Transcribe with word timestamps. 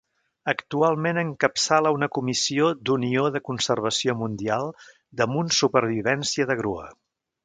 Actualment 0.51 1.17
encapçala 1.23 1.91
una 1.97 2.07
comissió 2.17 2.69
d'Unió 2.89 3.25
de 3.35 3.41
Conservació 3.49 4.15
Mundial 4.25 4.73
damunt 5.21 5.53
supervivència 5.59 6.49
de 6.53 6.57
grua. 6.63 6.87